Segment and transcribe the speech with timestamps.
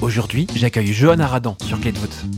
[0.00, 1.92] Aujourd'hui, j'accueille Johan Aradan sur Clé.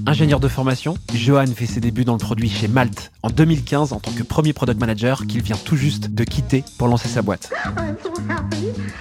[0.06, 4.00] Ingénieur de formation, Johan fait ses débuts dans le produit chez Malte en 2015 en
[4.00, 7.50] tant que premier product manager qu'il vient tout juste de quitter pour lancer sa boîte.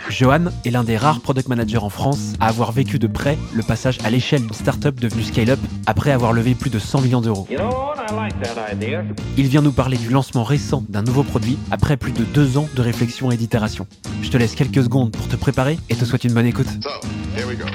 [0.09, 3.63] Johan est l'un des rares product managers en France à avoir vécu de près le
[3.63, 7.47] passage à l'échelle d'une startup devenue scale-up après avoir levé plus de 100 millions d'euros.
[7.49, 8.35] You know like.
[9.37, 12.69] Il vient nous parler du lancement récent d'un nouveau produit après plus de deux ans
[12.75, 13.87] de réflexion et d'itération.
[14.21, 16.67] Je te laisse quelques secondes pour te préparer et te souhaite une bonne écoute.
[16.81, 16.89] So,
[17.35, 17.65] here we go.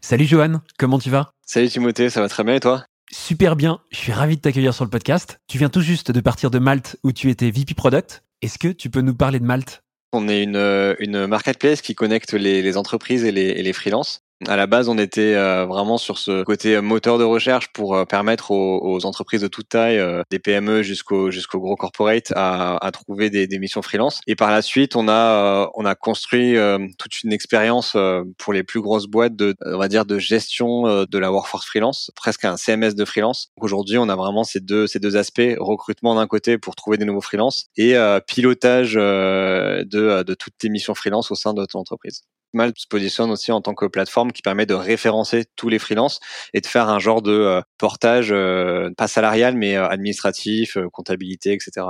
[0.00, 1.30] Salut Johan, comment tu vas?
[1.46, 2.84] Salut Timothée, ça va très bien et toi?
[3.12, 5.38] Super bien, je suis ravi de t'accueillir sur le podcast.
[5.46, 8.24] Tu viens tout juste de partir de Malte où tu étais VP Product.
[8.42, 9.83] Est-ce que tu peux nous parler de Malte?
[10.14, 13.72] On est une, euh, une marketplace qui connecte les, les entreprises et les, et les
[13.72, 14.23] freelances.
[14.46, 17.96] À la base, on était euh, vraiment sur ce côté euh, moteur de recherche pour
[17.96, 22.76] euh, permettre aux, aux entreprises de toute taille, des PME jusqu'au jusqu'au gros corporate, à,
[22.84, 24.20] à trouver des, des missions freelance.
[24.26, 26.56] Et par la suite, on a on a construit
[26.98, 27.96] toute une expérience
[28.38, 32.10] pour les plus grosses boîtes de on va dire de gestion de la workforce freelance,
[32.14, 33.50] presque un CMS de freelance.
[33.60, 37.04] Aujourd'hui, on a vraiment ces deux ces deux aspects recrutement d'un côté pour trouver des
[37.04, 42.22] nouveaux freelances et pilotage de de toutes tes missions freelance au sein de ton entreprise.
[42.54, 46.20] Malte se positionne aussi en tant que plateforme qui permet de référencer tous les freelances
[46.52, 51.52] et de faire un genre de euh, portage, euh, pas salarial, mais euh, administratif, comptabilité,
[51.52, 51.86] etc.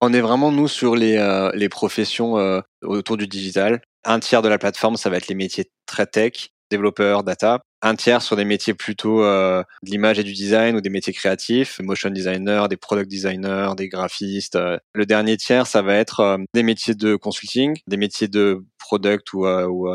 [0.00, 3.80] On est vraiment, nous, sur les, professions autour du digital.
[4.04, 7.60] Un tiers de la plateforme, ça va être les métiers très tech, développeurs, data.
[7.82, 11.12] Un tiers sur des métiers plutôt euh, de l'image et du design ou des métiers
[11.12, 14.56] créatifs, motion designer, des product designers, des graphistes.
[14.56, 14.78] euh.
[14.94, 19.32] Le dernier tiers, ça va être euh, des métiers de consulting, des métiers de product
[19.34, 19.46] ou,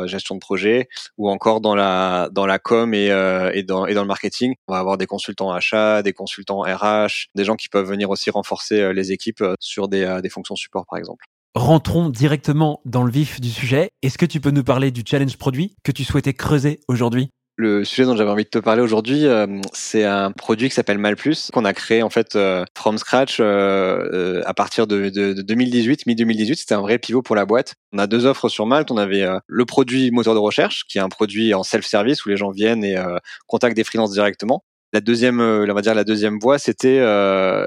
[0.06, 3.06] gestion de projet, ou encore dans la dans la com et,
[3.54, 4.54] et dans le marketing.
[4.68, 8.28] On va avoir des consultants achat, des consultants RH, des gens qui peuvent venir aussi
[8.28, 11.24] renforcer les équipes sur des, des fonctions support par exemple.
[11.54, 13.90] Rentrons directement dans le vif du sujet.
[14.02, 17.30] Est-ce que tu peux nous parler du challenge produit que tu souhaitais creuser aujourd'hui?
[17.56, 20.96] Le sujet dont j'avais envie de te parler aujourd'hui, euh, c'est un produit qui s'appelle
[20.96, 25.34] Malplus, qu'on a créé en fait euh, from scratch euh, euh, à partir de, de,
[25.34, 26.54] de 2018, mi-2018.
[26.54, 27.74] C'était un vrai pivot pour la boîte.
[27.92, 28.90] On a deux offres sur Malte.
[28.90, 32.30] On avait euh, le produit moteur de recherche, qui est un produit en self-service où
[32.30, 34.64] les gens viennent et euh, contactent des freelances directement.
[34.92, 37.64] La deuxième, euh, on va dire la deuxième voie, c'était euh,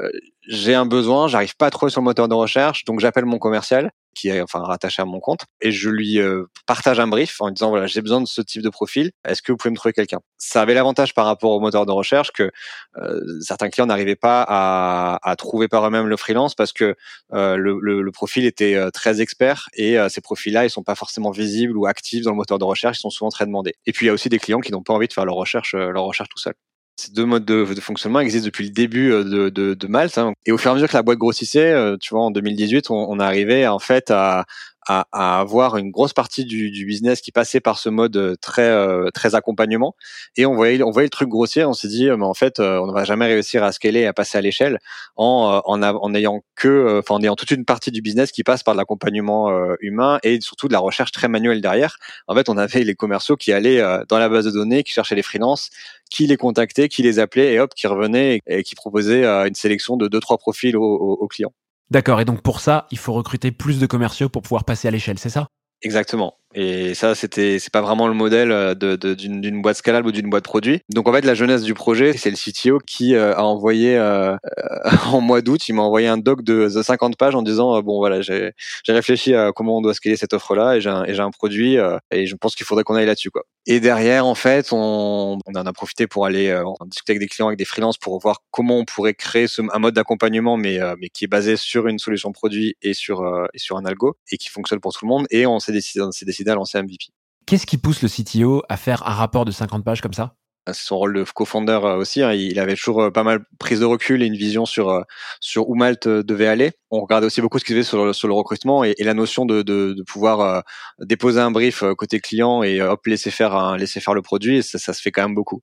[0.48, 3.92] j'ai un besoin, j'arrive pas trouver sur le moteur de recherche, donc j'appelle mon commercial
[4.16, 7.50] qui est enfin rattaché à mon compte et je lui euh, partage un brief en
[7.52, 9.92] disant voilà j'ai besoin de ce type de profil est-ce que vous pouvez me trouver
[9.92, 10.20] quelqu'un?
[10.38, 12.52] Ça avait l'avantage par rapport au moteur de recherche que
[12.98, 16.96] euh, certains clients n'arrivaient pas à, à trouver par eux-mêmes le freelance parce que
[17.34, 20.96] euh, le, le, le profil était euh, très expert et ces profils-là ils sont pas
[20.96, 23.74] forcément visibles ou actifs dans le moteur de recherche ils sont souvent très demandés.
[23.86, 25.36] Et puis il y a aussi des clients qui n'ont pas envie de faire leur
[25.36, 26.54] recherche leur recherche tout seul
[26.96, 30.18] ces deux modes de, fonctionnement existent depuis le début euh, de Malte.
[30.18, 30.34] hein.
[30.46, 32.90] Et au fur et à mesure que la boîte grossissait, euh, tu vois, en 2018,
[32.90, 34.46] on, on arrivait en fait à,
[34.88, 38.36] à, à avoir une grosse partie du, du business qui passait par ce mode euh,
[38.42, 39.96] très euh, très accompagnement.
[40.38, 41.70] Et on voyait on voyait le truc grossir.
[41.70, 44.06] On s'est dit, euh, mais en fait, euh, on ne va jamais réussir à scaler
[44.06, 44.80] à passer à l'échelle
[45.16, 48.64] en en, en ayant que, enfin, en ayant toute une partie du business qui passe
[48.64, 51.98] par de l'accompagnement euh, humain et surtout de la recherche très manuelle derrière.
[52.28, 54.94] En fait, on avait les commerciaux qui allaient euh, dans la base de données, qui
[54.94, 55.70] cherchaient les freelances,
[56.10, 59.56] qui les contactait, qui les appelait et hop, qui revenait et, qui proposait euh, une
[59.56, 61.54] sélection de deux trois profils aux, aux clients.
[61.92, 64.92] D'accord, et donc pour ça, il faut recruter plus de commerciaux pour pouvoir passer à
[64.92, 65.48] l'échelle, c'est ça?
[65.84, 66.36] Exactement.
[66.58, 70.08] Et ça, c'était, c'est pas vraiment le modèle euh, de, de- d'une, d'une boîte scalable
[70.08, 70.80] ou d'une boîte produit.
[70.94, 74.32] Donc en fait, la jeunesse du projet, c'est le CTO qui euh, a envoyé euh,
[74.36, 74.38] euh,
[75.12, 77.82] en mois d'août, il m'a envoyé un doc de, de 50 pages en disant euh,
[77.82, 78.52] bon voilà, j'ai,
[78.86, 81.32] j'ai réfléchi à comment on doit scaler cette offre-là et j'ai un, et j'ai un
[81.32, 81.76] produit
[82.12, 83.44] et je pense qu'il faudrait qu'on aille là-dessus quoi.
[83.68, 87.28] Et derrière, en fait, on, on en a profité pour aller en discuter avec des
[87.28, 90.80] clients, avec des freelances pour voir comment on pourrait créer ce, un mode d'accompagnement, mais,
[91.02, 94.38] mais qui est basé sur une solution produit et sur, et sur un algo et
[94.38, 95.26] qui fonctionne pour tout le monde.
[95.32, 97.06] Et on s'est décidé, on s'est décidé à lancer MVP.
[97.46, 100.36] Qu'est-ce qui pousse le CTO à faire un rapport de 50 pages comme ça?
[100.68, 102.24] C'est son rôle de co-founder euh, aussi.
[102.24, 102.34] hein.
[102.34, 105.04] Il avait toujours euh, pas mal prise de recul et une vision sur euh,
[105.40, 106.72] sur où Malte devait aller.
[106.90, 109.14] On regardait aussi beaucoup ce qu'il faisait sur le, sur le recrutement et, et la
[109.14, 110.62] notion de, de, de pouvoir euh,
[111.02, 114.64] déposer un brief côté client et hop laisser faire un, laisser faire le produit.
[114.64, 115.62] Ça, ça se fait quand même beaucoup.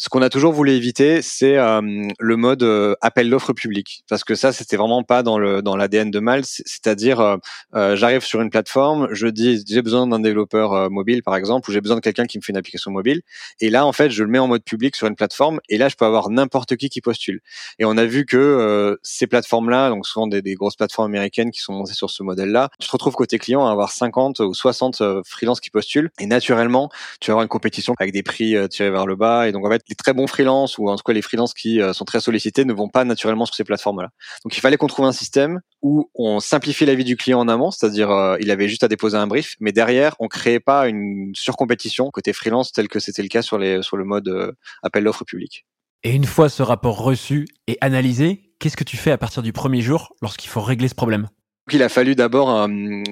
[0.00, 2.66] Ce qu'on a toujours voulu éviter, c'est le mode
[3.02, 6.42] appel d'offres public, parce que ça, c'était vraiment pas dans le dans l'ADN de Mal.
[6.46, 7.36] C'est-à-dire,
[7.74, 11.82] j'arrive sur une plateforme, je dis j'ai besoin d'un développeur mobile, par exemple, ou j'ai
[11.82, 13.20] besoin de quelqu'un qui me fait une application mobile,
[13.60, 15.90] et là, en fait, je le mets en mode public sur une plateforme, et là,
[15.90, 17.42] je peux avoir n'importe qui qui postule.
[17.78, 21.60] Et on a vu que ces plateformes-là, donc souvent des, des, grosses plateformes américaines qui
[21.60, 25.02] sont montées sur ce modèle-là, tu te retrouves côté client à avoir 50 ou 60
[25.26, 26.88] freelances qui postulent, et naturellement,
[27.20, 29.70] tu vas avoir une compétition avec des prix tirés vers le bas, et donc en
[29.70, 32.20] fait, les très bons freelances ou en tout cas les freelances qui euh, sont très
[32.20, 34.08] sollicités ne vont pas naturellement sur ces plateformes-là.
[34.44, 37.48] Donc il fallait qu'on trouve un système où on simplifie la vie du client en
[37.48, 40.88] amont, c'est-à-dire euh, il avait juste à déposer un brief, mais derrière on créait pas
[40.88, 44.52] une surcompétition côté freelance tel que c'était le cas sur les sur le mode euh,
[44.82, 45.66] appel d'offres public.
[46.02, 49.52] Et une fois ce rapport reçu et analysé, qu'est-ce que tu fais à partir du
[49.52, 51.28] premier jour lorsqu'il faut régler ce problème?
[51.72, 52.68] Il a fallu d'abord euh,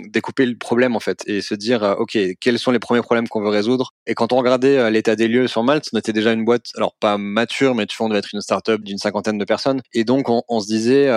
[0.08, 3.28] découper le problème en fait et se dire euh, ok quels sont les premiers problèmes
[3.28, 3.93] qu'on veut résoudre?
[4.06, 6.66] Et quand on regardait euh, l'état des lieux sur Malte on était déjà une boîte
[6.76, 9.82] alors pas mature mais tu vois on devait être une startup d'une cinquantaine de personnes.
[9.93, 11.08] Et donc on, se disait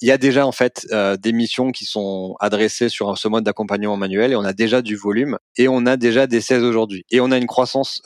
[0.00, 0.86] il y a déjà en fait
[1.20, 4.96] des missions qui sont adressées sur ce mode d'accompagnement manuel et on a déjà du
[4.96, 7.04] volume et on a déjà des 16 aujourd'hui.
[7.10, 8.00] Et on a une croissance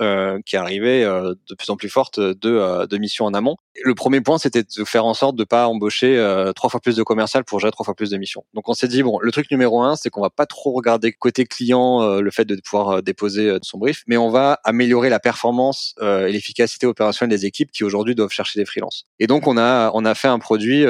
[0.46, 4.20] qui est arrivée de plus en plus forte de, de missions en amont le premier
[4.20, 6.16] point c'était de faire en sorte de pas embaucher
[6.54, 8.88] trois fois plus de commercial pour gérer trois fois plus de missions donc on s'est
[8.88, 12.20] dit bon, le truc numéro un, c'est qu'on va pas trop regarder côté client euh,
[12.20, 15.94] le fait de pouvoir euh, déposer euh, son brief, mais on va améliorer la performance
[16.00, 19.06] et l'efficacité opérationnelle des équipes qui aujourd'hui doivent chercher des freelances.
[19.18, 20.84] Et donc on a on a fait un produit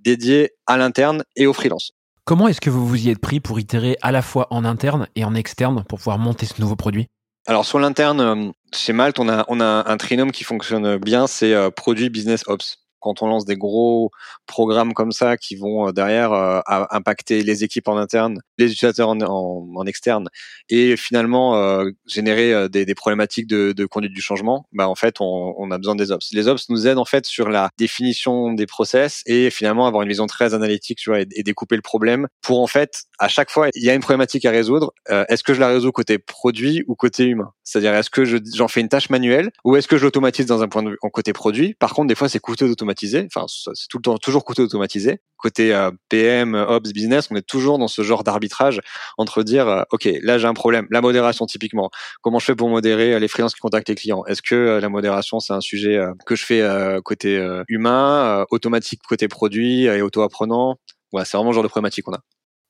[0.00, 1.92] dédié à l'interne et aux freelances.
[2.24, 5.08] Comment est-ce que vous vous y êtes pris pour itérer à la fois en interne
[5.16, 7.08] et en externe pour pouvoir monter ce nouveau produit?
[7.46, 11.54] Alors sur l'interne, chez Malte, on a, on a un trinôme qui fonctionne bien, c'est
[11.72, 14.10] produit business ops quand on lance des gros
[14.46, 19.08] programmes comme ça qui vont euh, derrière euh, impacter les équipes en interne, les utilisateurs
[19.08, 20.28] en, en, externe,
[20.68, 25.20] et finalement euh, générer des, des, problématiques de, de, conduite du changement, bah en fait
[25.20, 26.32] on, on, a besoin des ops.
[26.32, 30.08] Les ops nous aident en fait sur la définition des process et finalement avoir une
[30.08, 33.68] vision très analytique, tu vois, et, découper le problème pour en fait à chaque fois
[33.74, 34.92] il y a une problématique à résoudre.
[35.28, 37.52] est-ce que je la résous côté produit ou côté humain?
[37.64, 40.68] C'est-à-dire est-ce que j'en fais une tâche manuelle ou est-ce que je l'automatise dans un
[40.68, 41.74] point de vue en côté produit?
[41.74, 45.20] Par contre des fois c'est coûteux d'automatiser Enfin, c'est tout le temps toujours coûteux d'automatiser.
[45.36, 48.80] Côté euh, PM, Ops, business, on est toujours dans ce genre d'arbitrage
[49.18, 50.86] entre dire, euh, ok, là j'ai un problème.
[50.90, 51.90] La modération typiquement.
[52.22, 54.24] Comment je fais pour modérer euh, les freelances qui contactent les clients?
[54.26, 56.62] Est-ce que la modération c'est un sujet que je fais
[57.04, 60.78] côté humain, automatique côté produit et auto-apprenant?
[61.12, 62.20] Voilà, c'est vraiment le genre de problématique qu'on a.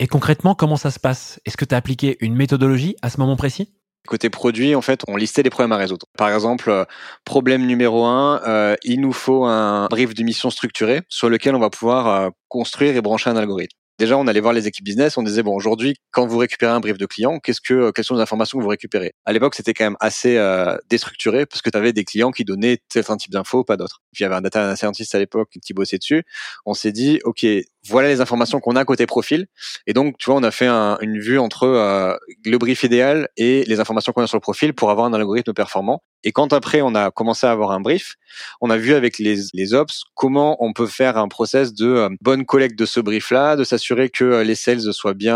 [0.00, 1.40] Et concrètement, comment ça se passe?
[1.44, 3.74] Est-ce que tu as appliqué une méthodologie à ce moment précis?
[4.06, 6.06] Côté produit, en fait, on listait les problèmes à résoudre.
[6.16, 6.84] Par exemple, euh,
[7.24, 11.58] problème numéro un, euh, il nous faut un brief de mission structuré sur lequel on
[11.58, 13.76] va pouvoir euh, construire et brancher un algorithme.
[13.98, 16.78] Déjà, on allait voir les équipes business, on disait bon aujourd'hui, quand vous récupérez un
[16.78, 19.12] brief de client, qu'est-ce que quelles sont les informations que vous récupérez?
[19.24, 20.40] À l'époque, c'était quand même assez
[20.88, 24.00] déstructuré parce que tu avais des clients qui donnaient certains types d'infos, pas d'autres.
[24.12, 26.22] Puis il y avait un data scientist à l'époque qui bossait dessus.
[26.64, 27.44] On s'est dit ok,
[27.86, 29.46] voilà les informations qu'on a côté profil.
[29.86, 33.64] Et donc, tu vois, on a fait une vue entre euh, le brief idéal et
[33.64, 36.02] les informations qu'on a sur le profil pour avoir un algorithme performant.
[36.24, 38.16] Et quand après on a commencé à avoir un brief,
[38.60, 42.08] on a vu avec les, les ops comment on peut faire un process de euh,
[42.20, 45.28] bonne collecte de ce brief-là, de s'assurer que euh, les sales soient bien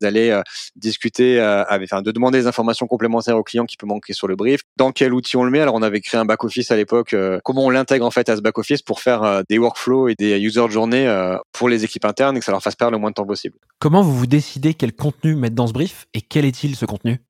[0.00, 0.40] d'aller
[0.74, 4.36] discuter avec, enfin, de demander des informations complémentaires aux clients qui peut manquer sur le
[4.36, 4.60] brief.
[4.76, 5.60] Dans quel outil on le met?
[5.60, 7.14] Alors on avait créé un back office à l'époque.
[7.44, 10.38] comment on l'intègre en fait à ce back office pour faire des workflows et des
[10.38, 11.06] user journées
[11.52, 13.58] pour les équipes interne et que ça leur fasse perdre le moins de temps possible.
[13.78, 17.20] Comment vous vous décidez quel contenu mettre dans ce brief et quel est-il ce contenu?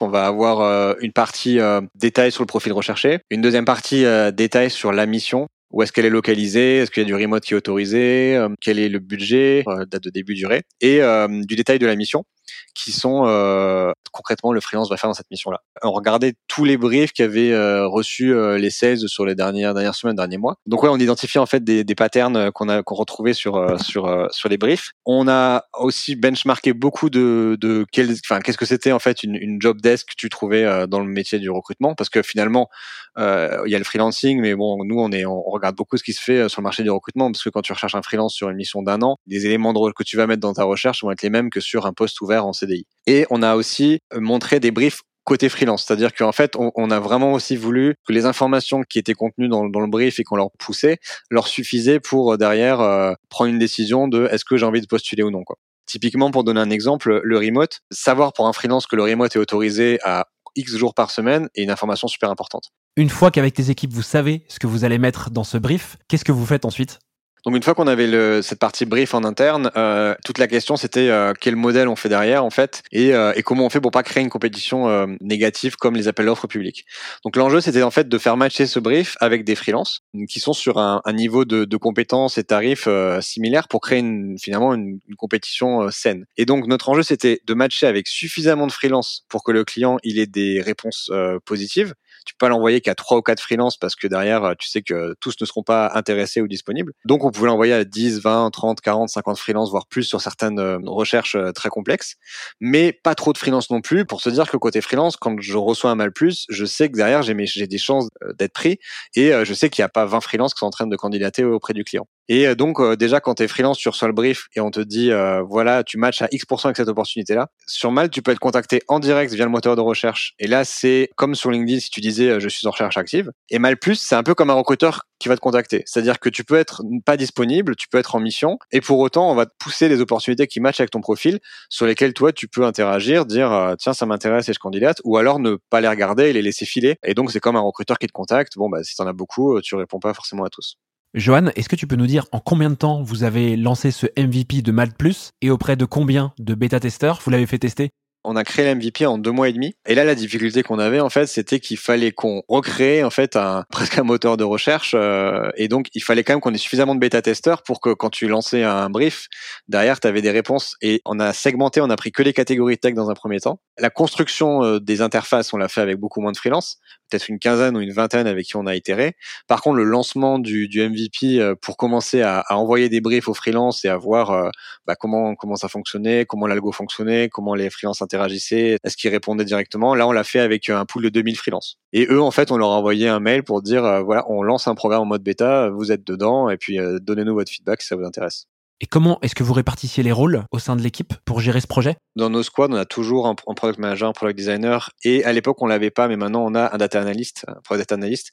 [0.00, 4.04] On va avoir euh, une partie euh, détail sur le profil recherché, une deuxième partie
[4.04, 7.14] euh, détail sur la mission, où est-ce qu'elle est localisée, est-ce qu'il y a du
[7.14, 11.80] remote qui est autorisé, quel est le budget, date de début, durée, et du détail
[11.80, 12.24] de la mission
[12.74, 15.60] qui sont euh, concrètement le freelance va faire dans cette mission-là.
[15.82, 19.94] On regardait tous les briefs qu'avaient euh, reçus euh, les sales sur les dernières dernières
[19.94, 20.56] semaines, derniers mois.
[20.66, 23.76] Donc ouais, on identifie en fait des, des patterns qu'on a qu'on retrouvait sur euh,
[23.78, 24.92] sur euh, sur les briefs.
[25.04, 29.34] On a aussi benchmarké beaucoup de de quel, enfin qu'est-ce que c'était en fait une,
[29.34, 32.68] une job desk que tu trouvais dans le métier du recrutement parce que finalement
[33.16, 36.12] il y a le freelancing, mais bon nous on est on regarde beaucoup ce qui
[36.12, 38.50] se fait sur le marché du recrutement parce que quand tu recherches un freelance sur
[38.50, 41.02] une mission d'un an, les éléments de rôle que tu vas mettre dans ta recherche
[41.02, 42.86] vont être les mêmes que sur un poste ouvert en CDI.
[43.06, 47.00] Et on a aussi euh, montré des briefs côté freelance, c'est-à-dire qu'en fait, on, a
[47.00, 50.50] vraiment aussi voulu que les informations qui étaient contenues dans, le brief et qu'on leur
[50.58, 50.98] poussait
[51.30, 54.86] leur suffisaient pour euh, derrière euh, prendre une décision de est-ce que j'ai envie de
[54.86, 55.42] postuler ou non.
[55.86, 59.38] Typiquement, pour donner un exemple, le remote, savoir pour un freelance que le remote est
[59.38, 60.26] autorisé à
[60.56, 62.70] X jours par semaine est une information super importante.
[62.96, 65.96] Une fois qu'avec tes équipes, vous savez ce que vous allez mettre dans ce brief,
[66.08, 66.98] qu'est-ce que vous faites ensuite?
[67.44, 71.10] Donc une fois qu'on avait cette partie brief en interne, euh, toute la question c'était
[71.10, 73.90] euh, quel modèle on fait derrière en fait et, euh, et, comment on fait pour
[73.90, 74.74] pas créer une compétition
[75.20, 76.86] négative comme les appels d'offres publics.
[77.24, 80.54] Donc l'enjeu c'était en fait de faire matcher ce brief avec des freelances qui sont
[80.54, 82.88] sur un, niveau de, de, compétences et tarifs
[83.20, 86.24] similaires pour créer une, finalement une, une compétition saine.
[86.36, 89.98] Et donc notre enjeu c'était de matcher avec suffisamment de freelances pour que le client
[90.02, 91.10] il ait des réponses
[91.44, 91.94] positives
[92.24, 95.14] tu peux pas l'envoyer qu'à trois ou quatre freelances parce que derrière, tu sais que
[95.20, 96.92] tous ne seront pas intéressés ou disponibles.
[97.04, 100.58] Donc, on pouvait l'envoyer à 10, 20, 30, 40, 50 freelances, voire plus sur certaines
[100.58, 102.16] euh, recherches euh, très complexes.
[102.60, 105.56] Mais pas trop de freelance non plus pour se dire que côté freelance, quand je
[105.56, 107.34] reçois un mal plus, je sais que derrière, j'ai,
[107.66, 108.78] des chances euh, d'être pris
[109.14, 111.44] et je sais qu'il n'y a pas 20 freelances qui sont en train de candidater
[111.44, 112.06] auprès du client.
[112.28, 115.10] Et donc déjà quand tu es freelance, tu reçois le brief et on te dit
[115.48, 117.48] voilà, tu matches à X% avec cette opportunité-là.
[117.66, 120.34] Sur Malte, tu peux être contacté en direct via le moteur de recherche.
[120.38, 123.30] Et là, c'est comme sur LinkedIn si tu disais je suis en recherche active.
[123.50, 125.82] Et Mal plus, c'est un peu comme un recruteur qui va te contacter.
[125.86, 129.30] C'est-à-dire que tu peux être pas disponible, tu peux être en mission, et pour autant,
[129.30, 131.40] on va te pousser des opportunités qui matchent avec ton profil,
[131.70, 135.16] sur lesquelles toi, tu peux interagir, dire euh, tiens, ça m'intéresse et je candidate, ou
[135.16, 136.96] alors ne pas les regarder et les laisser filer.
[137.04, 138.52] Et donc, c'est comme un recruteur qui te contacte.
[138.56, 140.76] Bon, bah, si t'en as beaucoup, euh, tu réponds pas forcément à tous.
[141.14, 144.06] Johan, est-ce que tu peux nous dire en combien de temps vous avez lancé ce
[144.18, 147.90] MVP de Mad Plus et auprès de combien de bêta-testeurs vous l'avez fait tester?
[148.24, 149.74] On a créé l'MVP en deux mois et demi.
[149.86, 153.36] Et là, la difficulté qu'on avait, en fait, c'était qu'il fallait qu'on recrée, en fait,
[153.36, 154.94] un, presque un moteur de recherche.
[154.96, 158.10] Euh, et donc, il fallait quand même qu'on ait suffisamment de bêta-testeurs pour que quand
[158.10, 159.28] tu lançais un brief,
[159.68, 160.76] derrière, tu avais des réponses.
[160.80, 163.60] Et on a segmenté, on a pris que les catégories tech dans un premier temps.
[163.78, 166.78] La construction euh, des interfaces, on l'a fait avec beaucoup moins de freelance,
[167.10, 169.14] peut-être une quinzaine ou une vingtaine avec qui on a itéré.
[169.46, 173.28] Par contre, le lancement du, du MVP euh, pour commencer à, à, envoyer des briefs
[173.28, 174.50] aux freelance et à voir
[174.86, 179.44] bah, comment comment ça fonctionnait, comment l'algo fonctionnait, comment les freelances interagissaient, est-ce qu'ils répondaient
[179.44, 179.94] directement?
[179.94, 181.78] Là, on l'a fait avec un pool de 2000 freelances.
[181.92, 184.42] Et eux, en fait, on leur a envoyé un mail pour dire, euh, voilà, on
[184.42, 187.82] lance un programme en mode bêta, vous êtes dedans, et puis euh, donnez-nous votre feedback
[187.82, 188.46] si ça vous intéresse.
[188.80, 191.66] Et comment est-ce que vous répartissiez les rôles au sein de l'équipe pour gérer ce
[191.66, 191.96] projet?
[192.16, 195.62] Dans nos squads, on a toujours un, product manager, un product designer, et à l'époque
[195.62, 198.30] on l'avait pas, mais maintenant on a un data analyst, un product analyst,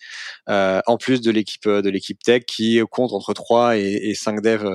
[0.50, 4.42] euh, en plus de l'équipe de l'équipe tech qui compte entre 3 et, et 5
[4.42, 4.68] devs.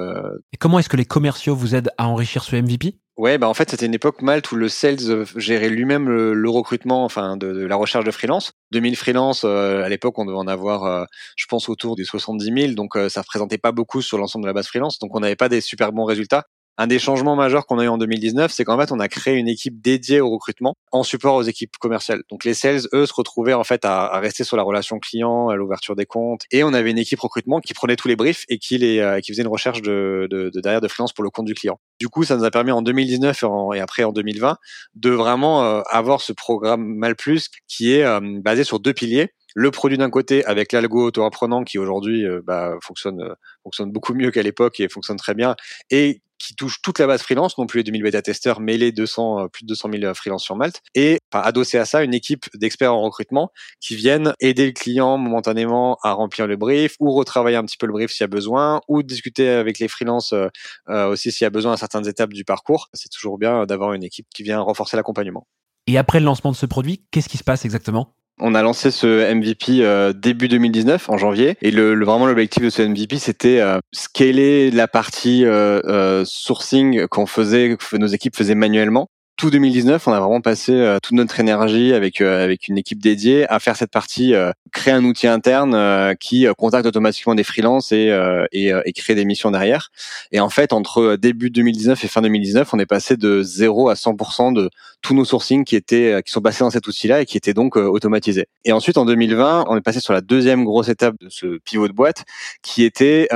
[0.52, 3.54] Et comment est-ce que les commerciaux vous aident à enrichir ce MVP Ouais, bah en
[3.54, 7.74] fait c'était une époque Malte où le sales gérait lui-même le, recrutement, enfin de, la
[7.74, 8.52] recherche de freelance.
[8.72, 11.04] 2000 freelance euh, à l'époque on devait en avoir, euh,
[11.34, 14.48] je pense autour des 70 000, donc euh, ça représentait pas beaucoup sur l'ensemble de
[14.48, 16.44] la base freelance, donc on n'avait pas des super bons résultats.
[16.78, 19.36] Un des changements majeurs qu'on a eu en 2019, c'est qu'en fait, on a créé
[19.36, 22.22] une équipe dédiée au recrutement en support aux équipes commerciales.
[22.30, 25.56] Donc les sales, eux, se retrouvaient en fait à, rester sur la relation client, à
[25.56, 28.58] l'ouverture des comptes, et on avait une équipe recrutement qui prenait tous les briefs et
[28.58, 31.30] qui les euh, qui faisait une recherche de, de, de, derrière de freelance pour le
[31.30, 31.80] compte du client.
[31.98, 34.58] Du coup, ça nous a permis en 2019 et, après en 2020
[34.96, 39.30] de vraiment euh, avoir ce programme Mal Plus qui est euh, basé sur deux piliers
[39.54, 44.42] le produit d'un côté avec l'algo auto-apprenant qui aujourd'hui bah, fonctionne fonctionne beaucoup mieux qu'à
[44.42, 45.56] l'époque et fonctionne très bien
[45.90, 49.44] et qui touche toute la base freelance, non plus les 2000 bêta-testeurs, mais les 200,
[49.44, 50.82] euh, plus de 200 000 euh, freelance sur Malte.
[50.94, 53.50] Et enfin, adossé à ça, une équipe d'experts en recrutement
[53.80, 57.86] qui viennent aider le client momentanément à remplir le brief ou retravailler un petit peu
[57.86, 61.46] le brief s'il y a besoin ou discuter avec les freelances euh, aussi s'il y
[61.46, 62.88] a besoin à certaines étapes du parcours.
[62.92, 65.46] C'est toujours bien d'avoir une équipe qui vient renforcer l'accompagnement.
[65.86, 68.14] Et après le lancement de ce produit, qu'est-ce qui se passe exactement?
[68.38, 72.70] On a lancé ce MVP euh, début 2019, en janvier, et le, vraiment l'objectif de
[72.70, 78.36] ce MVP, c'était euh, scaler la partie euh, euh sourcing qu'on faisait, que nos équipes
[78.36, 82.68] faisaient manuellement, tout 2019, on a vraiment passé euh, toute notre énergie avec euh, avec
[82.68, 87.34] une équipe dédiée à faire cette partie, euh, créer un outil interne qui contacte automatiquement
[87.34, 88.10] des freelances et,
[88.52, 89.90] et, et crée des missions derrière.
[90.32, 93.94] Et en fait, entre début 2019 et fin 2019, on est passé de 0 à
[93.94, 94.70] 100% de
[95.02, 97.76] tous nos sourcings qui étaient qui sont passés dans cet outil-là et qui étaient donc
[97.76, 98.46] automatisés.
[98.64, 101.88] Et ensuite, en 2020, on est passé sur la deuxième grosse étape de ce pivot
[101.88, 102.24] de boîte,
[102.62, 103.28] qui était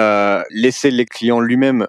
[0.51, 1.87] laisser les clients lui-même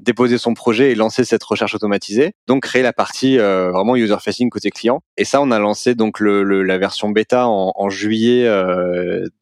[0.00, 4.16] déposer son projet et lancer cette recherche automatisée, donc créer la partie euh, vraiment user
[4.20, 5.02] facing côté client.
[5.16, 8.44] Et ça, on a lancé donc le, la version bêta en, juillet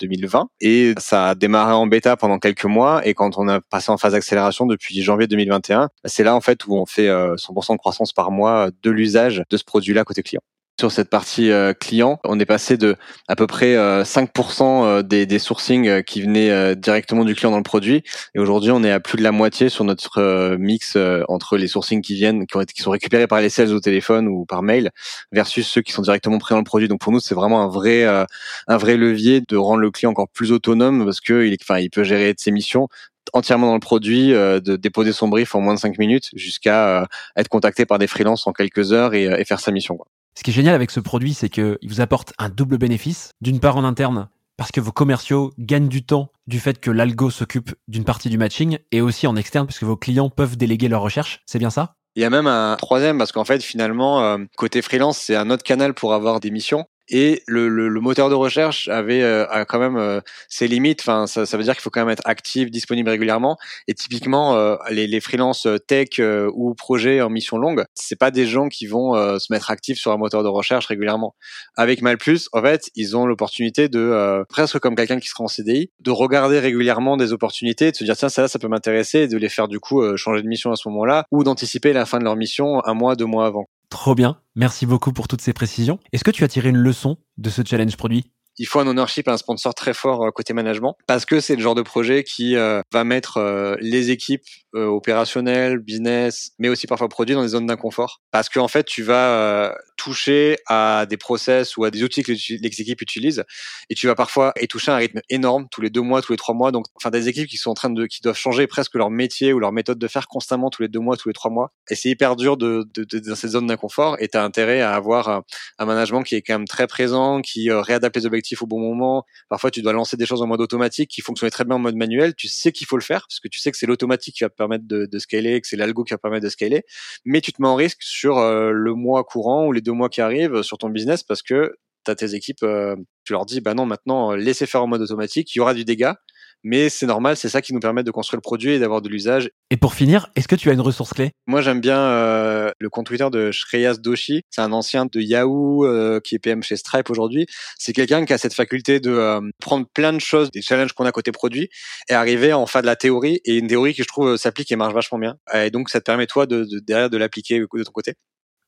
[0.01, 3.07] 2020 euh, et ça a démarré en bêta pendant quelques mois.
[3.07, 6.67] Et quand on a passé en phase d'accélération depuis janvier 2021, c'est là en fait
[6.67, 10.23] où on fait 100% euh, de croissance par mois de l'usage de ce produit-là côté
[10.23, 10.43] client
[10.83, 12.97] sur cette partie euh, client, on est passé de
[13.29, 17.57] à peu près 5% euh, euh, des, des sourcings qui venaient directement du client dans
[17.59, 18.03] le produit,
[18.35, 20.99] et aujourd'hui on est à plus de la moitié sur notre mix
[21.29, 24.27] entre les sourcings qui viennent, qui, ont qui sont récupérés par les sales au téléphone
[24.27, 24.91] ou par mail,
[25.31, 26.89] versus ceux qui sont directement pris dans le produit.
[26.89, 30.31] Donc pour nous c'est vraiment un vrai un vrai levier de rendre le client encore
[30.31, 32.89] plus autonome parce que il, enfin, il peut gérer ses missions
[33.35, 37.49] entièrement dans le produit, de déposer son brief en moins de 5 minutes jusqu'à être
[37.49, 39.97] contacté par des freelances en quelques heures et, et faire sa mission.
[39.97, 40.09] Quoi.
[40.35, 43.31] Ce qui est génial avec ce produit, c'est qu'il vous apporte un double bénéfice.
[43.41, 47.31] D'une part, en interne, parce que vos commerciaux gagnent du temps du fait que l'algo
[47.31, 50.89] s'occupe d'une partie du matching et aussi en externe parce que vos clients peuvent déléguer
[50.89, 51.41] leurs recherches.
[51.47, 51.97] C'est bien ça?
[52.15, 55.51] Il y a même un troisième parce qu'en fait finalement euh, côté freelance c'est un
[55.51, 59.47] autre canal pour avoir des missions et le, le, le, moteur de recherche avait euh,
[59.51, 61.01] a quand même euh, ses limites.
[61.03, 63.59] Enfin, ça, ça veut dire qu'il faut quand même être actif, disponible régulièrement.
[63.87, 66.19] Et typiquement, euh, les, les freelances tech
[66.55, 70.11] ou projets en mission longue, c'est pas des gens qui vont se mettre actifs sur
[70.11, 71.35] un moteur de recherche régulièrement.
[71.77, 75.91] Avec Malplus, en fait, ils ont l'opportunité de presque comme quelqu'un qui sera en CDI,
[76.01, 79.51] de regarder régulièrement des opportunités, de se dire tiens ça, ça peut m'intéresser, de les
[79.51, 82.37] faire du coup changer de mission à ce moment-là, ou d'anticiper la fin de leur
[82.37, 83.67] mission un mois, deux mois avant.
[83.93, 84.39] Trop bien.
[84.55, 85.99] Merci beaucoup pour toutes ces précisions.
[86.13, 88.33] Est-ce que tu as tiré une leçon de ce challenge produit?
[88.59, 91.63] Il faut un ownership, un sponsor très fort euh, côté management, parce que c'est le
[91.63, 94.45] genre de projet qui euh, va mettre euh, les équipes
[94.75, 99.77] opérationnelles, business, mais aussi parfois produits dans des zones d'inconfort, parce qu'en fait tu vas
[99.99, 103.45] toucher à des process ou à des outils que les équipes utilisent,
[103.91, 106.33] et tu vas parfois y toucher à un rythme énorme tous les deux mois, tous
[106.33, 108.67] les trois mois, donc enfin des équipes qui sont en train de, qui doivent changer
[108.67, 111.35] presque leur métier ou leur méthode de faire constamment tous les deux mois, tous les
[111.35, 114.39] trois mois, et c'est hyper dur de, de, de, dans ces zones d'inconfort, et tu
[114.39, 118.25] as intérêt à avoir un, management qui est quand même très présent, qui réadapte les
[118.25, 119.25] objectifs au bon moment.
[119.49, 121.97] Parfois, tu dois lancer des choses en mode automatique qui fonctionnaient très bien en mode
[121.97, 122.35] manuel.
[122.35, 124.51] Tu sais qu'il faut le faire parce que tu sais que c'est l'automatique qui va
[124.51, 126.83] permettre de, scaler, que c'est l'algo qui va permettre de scaler.
[127.25, 130.09] Mais tu te mets en risque sur euh, le mois courant ou les deux mois
[130.09, 133.61] qui arrivent sur ton business parce que tu as tes équipes, euh, tu leur dis,
[133.61, 136.17] bah non, maintenant, laissez faire en mode automatique, il y aura du dégât
[136.65, 139.09] mais c'est normal, c'est ça qui nous permet de construire le produit et d'avoir de
[139.09, 139.51] l'usage.
[139.71, 141.33] Et pour finir, est-ce que tu as une ressource clé?
[141.47, 144.43] Moi, j'aime bien euh, le compte Twitter de Shreyas Doshi.
[144.51, 147.47] C'est un ancien de Yahoo euh, qui est PM chez Stripe aujourd'hui.
[147.79, 151.05] C'est quelqu'un qui a cette faculté de euh, prendre plein de choses, des challenges qu'on
[151.05, 151.69] a côté produit,
[152.09, 154.71] et arriver à en faire de la théorie et une théorie qui je trouve s'applique
[154.73, 155.37] et marche vachement bien.
[155.55, 158.15] Et donc, ça te permet toi de, de derrière de l'appliquer de ton côté?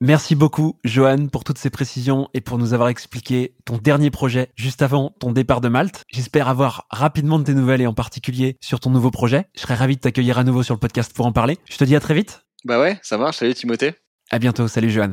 [0.07, 4.51] Merci beaucoup, Johan, pour toutes ces précisions et pour nous avoir expliqué ton dernier projet
[4.55, 6.03] juste avant ton départ de Malte.
[6.13, 9.47] J'espère avoir rapidement de tes nouvelles et en particulier sur ton nouveau projet.
[9.57, 11.57] Je serais ravi de t'accueillir à nouveau sur le podcast pour en parler.
[11.71, 12.45] Je te dis à très vite.
[12.67, 13.39] Bah ouais, ça marche.
[13.39, 13.95] Salut Timothée.
[14.31, 14.69] À bientôt.
[14.69, 15.13] Salut, Johan.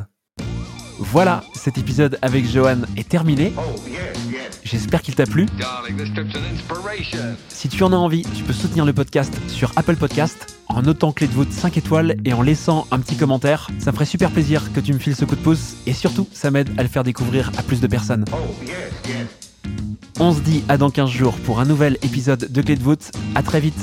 [0.99, 3.53] Voilà, cet épisode avec Johan est terminé.
[4.71, 5.47] J'espère qu'il t'a plu.
[7.49, 11.11] Si tu en as envie, tu peux soutenir le podcast sur Apple Podcast en notant
[11.11, 13.67] clé de voûte 5 étoiles et en laissant un petit commentaire.
[13.79, 16.25] Ça me ferait super plaisir que tu me files ce coup de pouce et surtout,
[16.31, 18.23] ça m'aide à le faire découvrir à plus de personnes.
[20.21, 23.11] On se dit à dans 15 jours pour un nouvel épisode de Clé de voûte.
[23.35, 23.75] À très vite.